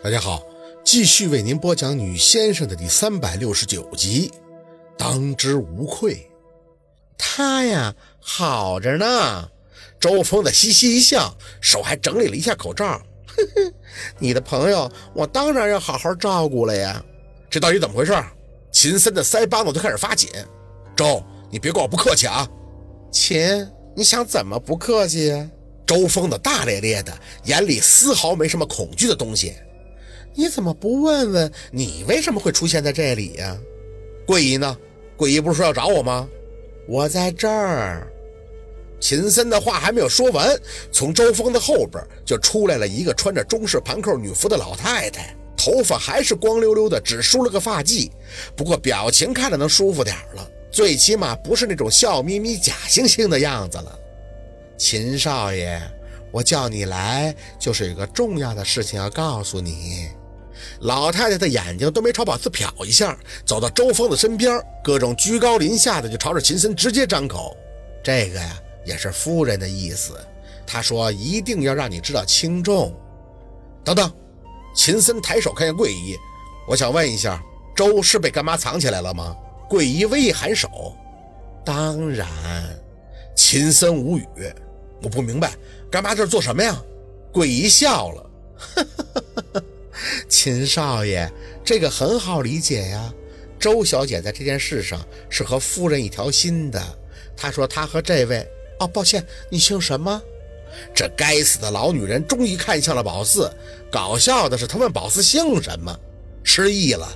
[0.00, 0.40] 大家好，
[0.84, 4.30] 继续为您播讲《女先生》的第三百六十九集。
[4.96, 6.30] 当之无愧，
[7.18, 9.48] 他呀好着呢。
[9.98, 12.86] 周峰的嘻嘻一笑，手还整理了一下口罩。
[12.86, 13.72] 呵呵，
[14.20, 17.04] 你的朋友，我当然要好好照顾了呀。
[17.50, 18.14] 这到底怎么回事？
[18.70, 20.30] 秦森的腮帮子都开始发紧。
[20.94, 21.20] 周，
[21.50, 22.48] 你别怪我不客气啊。
[23.10, 25.50] 秦，你想怎么不客气呀？
[25.84, 27.12] 周峰的大咧咧的，
[27.46, 29.56] 眼里丝毫没什么恐惧的东西。
[30.38, 33.58] 你怎么不问问你为什么会出现在这里呀？
[34.24, 34.78] 桂姨呢？
[35.16, 36.28] 桂姨不是说要找我吗？
[36.86, 38.06] 我在这儿。
[39.00, 40.56] 秦森的话还没有说完，
[40.92, 48.08] 从周峰的后边就出来了一个穿着中式盘扣女服的老太太，头发还是光溜溜的，只梳了个发髻，
[48.54, 53.98] 不过表情看着能舒服点了，最起码不是那种笑眯眯、假惺惺的样子了。
[54.76, 55.82] 秦少爷，
[56.30, 60.06] 我叫你来就是有个重要的事情要告诉你。
[60.80, 67.56] 老太太的眼睛都没朝宝四瞟一下，走到周峰的身边，各种居高临下的就朝着秦森直接张口。
[68.02, 70.12] 这个呀，也是夫人的意思。
[70.66, 72.94] 她说一定要让你知道轻重。
[73.84, 74.12] 等等，
[74.74, 76.16] 秦森抬手看向桂姨，
[76.68, 77.42] 我想问一下，
[77.74, 79.36] 周是被干妈藏起来了吗？
[79.68, 80.68] 桂姨微一颔首，
[81.64, 82.26] 当然。
[83.36, 84.26] 秦森无语，
[85.00, 85.52] 我不明白，
[85.90, 86.76] 干妈这是做什么呀？
[87.32, 89.62] 桂姨笑了，哈哈哈哈。
[90.40, 91.28] 秦少爷，
[91.64, 93.12] 这个很好理解呀。
[93.58, 96.80] 周小姐在这件事上是和夫人一条心的。
[97.36, 98.48] 她说她和这位……
[98.78, 100.22] 哦，抱歉，你姓什么？
[100.94, 103.52] 这该死的老女人终于看向了宝四。
[103.90, 105.92] 搞笑的是，她问宝四姓什么，
[106.44, 107.08] 失忆了。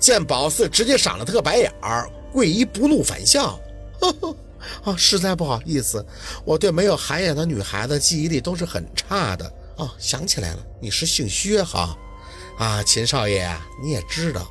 [0.00, 3.60] 见宝四直接赏了他个白眼儿，桂姨不怒反笑
[4.02, 4.36] ：“呵 呵，
[4.82, 6.04] 啊，实在不好意思，
[6.44, 9.52] 我对没有涵养的女孩子记忆力都是很差的。
[9.76, 11.96] 哦，想起来了，你是姓薛哈。”
[12.58, 14.46] 啊，秦少爷啊，你也知道，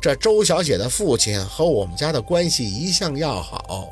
[0.00, 3.88] 这周小姐的父亲和我们家的关系一向要好。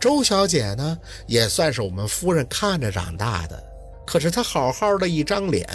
[0.00, 3.62] 周小姐呢，也算是我们夫人看着长大的。
[4.06, 5.66] 可是她好好的一张脸，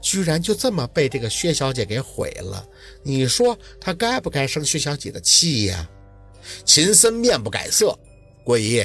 [0.00, 2.62] 居然就这么被这个薛小姐给毁了。
[3.02, 5.88] 你说她该不该生薛小姐的气呀？
[6.64, 7.98] 秦森面不改色，
[8.44, 8.84] 桂姨，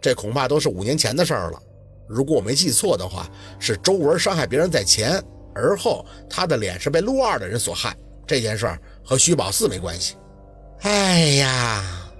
[0.00, 1.62] 这恐怕都是五年前的事儿了。
[2.06, 3.28] 如果我没记错的话，
[3.58, 5.22] 是周文伤害别人在前。
[5.54, 10.14] 而后，他的脸是被陆二的人所害，这件事儿和徐宝四没关系。
[10.80, 12.10] 哎呀，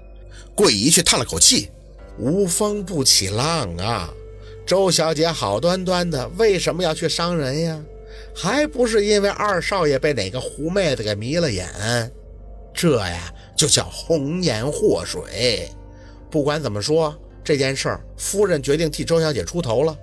[0.55, 1.69] 桂姨却叹了口气
[2.17, 4.09] ：“无风不起浪啊！
[4.65, 7.79] 周小姐好端端的，为什么要去伤人呀？
[8.33, 11.69] 还不是因为二少爷被哪个狐妹子给迷了眼？
[12.73, 15.69] 这呀，就叫红颜祸水。
[16.31, 19.95] 不管怎么说，这件事儿，夫人决定替周小姐出头了。”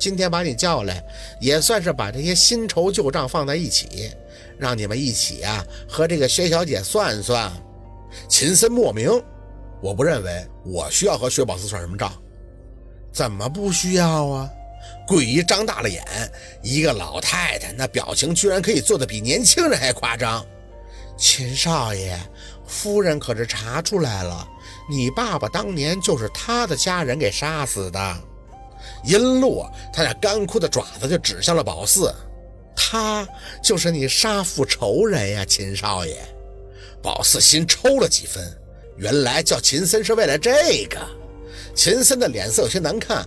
[0.00, 1.04] 今天把你叫来，
[1.42, 4.10] 也算是把这些新仇旧账放在一起，
[4.58, 7.52] 让你们一起啊和这个薛小姐算算。
[8.26, 9.10] 秦森莫名，
[9.82, 12.10] 我不认为我需要和薛宝四算什么账。
[13.12, 14.50] 怎么不需要啊？
[15.06, 16.02] 桂姨张大了眼，
[16.62, 20.42] 一个老太太那表情居然可以做得比年轻人还夸张。
[21.18, 22.18] 秦少爷，
[22.66, 24.48] 夫人可是查出来了，
[24.88, 28.16] 你爸爸当年就是他的家人给杀死的。
[29.04, 32.14] 音落，他那干枯的爪子就指向了宝四，
[32.76, 33.26] 他
[33.62, 36.16] 就是你杀父仇人呀，秦少爷。
[37.02, 38.44] 宝四心抽了几分，
[38.96, 40.98] 原来叫秦森是为了这个。
[41.74, 43.26] 秦森的脸色有些难看，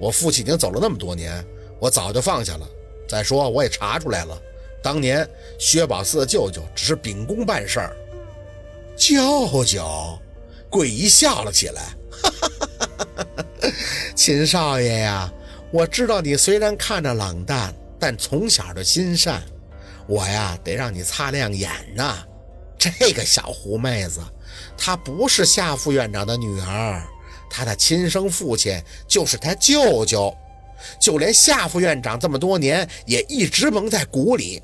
[0.00, 1.44] 我父亲已经走了那么多年，
[1.78, 2.68] 我早就放下了。
[3.08, 4.36] 再说我也查出来了，
[4.82, 7.96] 当年薛宝四的舅舅只是秉公办事儿。
[8.96, 10.18] 舅舅，
[10.68, 11.96] 桂姨笑了起来，
[14.18, 15.32] 秦少爷呀，
[15.70, 19.40] 我知道你虽然看着冷淡，但从小就心善。
[20.08, 22.18] 我呀，得让你擦亮眼呐。
[22.76, 24.20] 这个小狐妹子，
[24.76, 27.00] 她不是夏副院长的女儿，
[27.48, 30.36] 她的亲生父亲就是她舅舅。
[31.00, 34.60] 就连夏副院长这么多年也一直蒙在鼓里。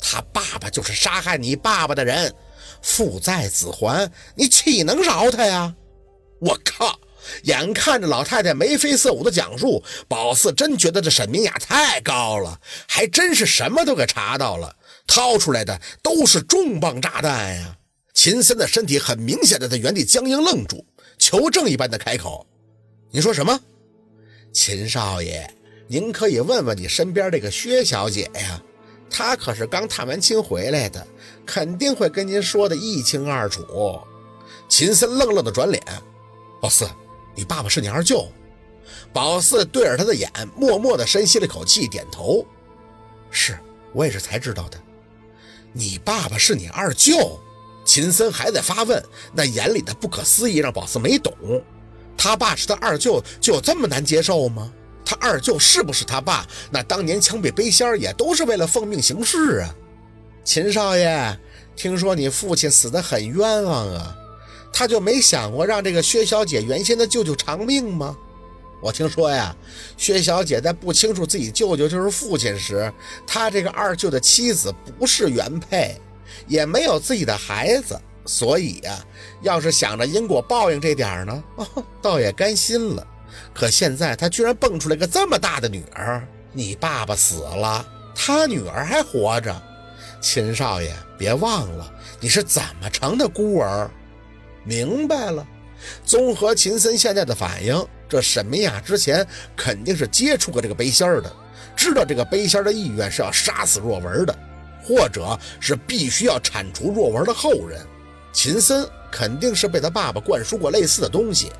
[0.00, 2.34] 他爸爸就是杀害你爸爸的人，
[2.82, 5.72] 父债子还，你岂能饶他呀？
[6.40, 6.98] 我靠！
[7.44, 14.74] 眼看着老太太眉飞色舞的讲述，宝四真觉得这沈明雅太高了，还真是什么都给查到了，
[15.06, 17.76] 掏出来的都是重磅炸弹呀！
[18.14, 20.84] 秦森的身体很明显的在原地僵硬愣住，
[21.18, 22.44] 求证一般的开口
[23.12, 23.60] ：“你说什么？
[24.52, 25.48] 秦少爷，
[25.86, 28.60] 您可以问问你身边这个薛小姐呀，
[29.08, 31.06] 她可是刚探完亲回来的，
[31.46, 34.00] 肯定会跟您说的一清二楚。”
[34.68, 35.82] 秦森愣愣的转脸，
[36.60, 36.88] 宝四。
[37.34, 38.30] 你爸爸是你二舅，
[39.12, 42.44] 宝四对着他的眼，默默地深吸了口气，点头。
[43.30, 43.58] 是
[43.92, 44.78] 我也是才知道的。
[45.72, 47.38] 你爸爸是你二舅？
[47.84, 49.02] 秦森还在发问，
[49.32, 51.32] 那眼里的不可思议让宝四没懂。
[52.16, 54.72] 他爸是他二舅，就这么难接受吗？
[55.04, 56.46] 他二舅是不是他爸？
[56.70, 59.74] 那当年枪毙背仙也都是为了奉命行事啊。
[60.44, 61.38] 秦少爷，
[61.76, 64.16] 听说你父亲死得很冤枉啊，
[64.78, 68.16] 他就没想过让这个薛小姐原先的舅舅偿命吗？
[68.80, 69.52] 我听说呀，
[69.96, 72.92] 薛小姐在不清楚自己舅舅就是父亲时，
[73.26, 76.00] 她这个二舅的妻子不是原配，
[76.46, 79.04] 也没有自己的孩子，所以呀，
[79.42, 81.42] 要是想着因果报应这点呢，
[82.00, 83.04] 倒也甘心了。
[83.52, 87.84] 可现在她居然蹦出来个这么大的女儿，你爸爸死了，
[88.14, 89.60] 他女儿还活着，
[90.20, 93.90] 秦少爷别忘了你是怎么成的孤儿。
[94.68, 95.46] 明白了。
[96.04, 99.26] 综合秦森现在的反应，这沈明雅之前
[99.56, 101.32] 肯定是接触过这个背仙儿的，
[101.74, 104.38] 知道这个背仙的意愿是要杀死若文的，
[104.84, 107.80] 或者是必须要铲除若文的后人。
[108.32, 111.50] 秦森肯定是被他爸爸灌输过类似的东西，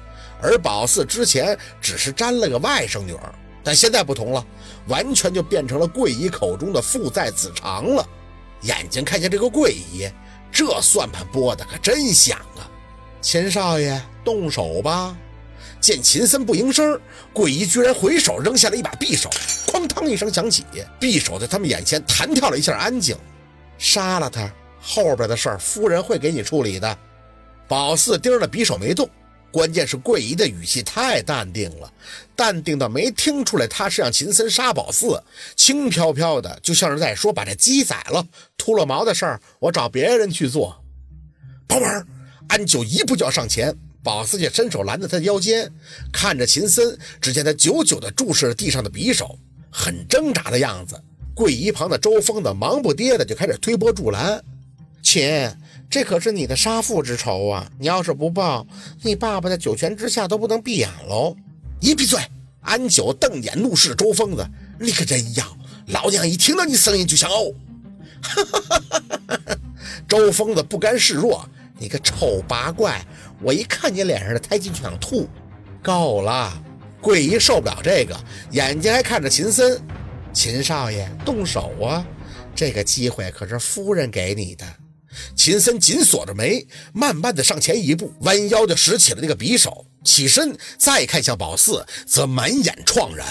[0.43, 3.35] 而宝四之前只是沾了个外甥女儿，
[3.65, 4.45] 但现在不同了，
[4.89, 8.07] 完全就变成了桂姨口中的父在子偿了。
[8.63, 10.07] 眼睛看见这个桂姨，
[10.53, 12.39] 这算盘拨的可真响！
[13.21, 15.17] 秦少爷，动手吧！
[15.81, 17.01] 见秦森不应声，
[17.33, 19.29] 桂姨居然回手扔下了一把匕首，
[19.67, 20.65] 哐当一声响起，
[21.01, 23.17] 匕首在他们眼前弹跳了一下，安静。
[23.77, 24.51] 杀了他，
[24.81, 26.99] 后边的事儿夫人会给你处理的。
[27.67, 29.09] 宝四盯着匕首没动，
[29.53, 31.93] 关键是桂姨的语气太淡定了，
[32.35, 35.23] 淡定到没听出来他是让秦森杀宝四，
[35.55, 38.27] 轻飘飘的，就像是在说把这鸡宰了，
[38.57, 40.83] 秃了毛的事儿我找别人去做。
[41.67, 42.07] 宝儿。
[42.49, 45.71] 安九一步就要上前，宝四却伸手拦在他的腰间，
[46.13, 49.39] 看着秦森，只见他久久地注视着地上的匕首，
[49.71, 51.01] 很挣扎的样子。
[51.35, 54.43] 跪一旁的周疯子忙不迭的就开始推波助澜
[55.03, 55.55] ：“秦，
[55.89, 57.71] 这可是你的杀父之仇啊！
[57.79, 58.67] 你要是不报，
[59.03, 61.37] 你爸爸在九泉之下都不能闭眼喽！”
[61.81, 62.19] 你闭嘴！
[62.63, 64.45] 安九瞪眼怒视周疯子
[64.81, 65.57] ：“你可真要，
[65.87, 67.55] 老娘一听到你声音就想呕！”
[68.21, 69.59] 哈哈哈哈哈！
[70.09, 71.49] 周疯子不甘示弱。
[71.79, 73.01] 你个丑八怪！
[73.41, 75.29] 我一看你脸上的胎记就想吐。
[75.83, 76.63] 够了！
[77.01, 78.19] 桂姨受不了这个，
[78.51, 79.81] 眼睛还看着秦森。
[80.33, 82.05] 秦少爷，动手啊！
[82.55, 84.67] 这个机会可是夫人给你的。
[85.35, 93.27] 秦森紧锁着眉，慢慢的上前一步，弯腰就拾起了那个匕首，起身再看向宝四，则满眼怆然。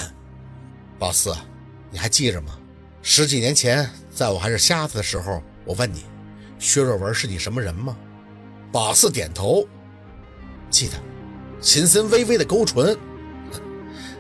[0.98, 1.36] 宝四，
[1.92, 2.58] 你还记着吗？
[3.02, 6.06] 十几年前，在我还是瞎子的时候，我问你，
[6.58, 7.96] 薛若文是你什么人吗？
[8.72, 9.68] 宝四点头，
[10.70, 10.94] 记得。
[11.60, 12.98] 秦森微微的勾唇。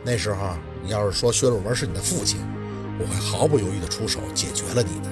[0.03, 2.39] 那时候，你要是说薛若文是你的父亲，
[2.99, 5.09] 我会毫不犹豫的出手解决了你的。